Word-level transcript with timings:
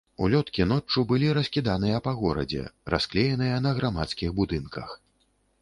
Улёткі 0.25 0.65
ноччу 0.69 1.03
былі 1.11 1.27
раскіданыя 1.37 2.01
па 2.09 2.15
горадзе, 2.21 2.63
расклееныя 2.95 3.63
на 3.67 3.77
грамадскіх 3.81 4.29
будынках. 4.41 4.99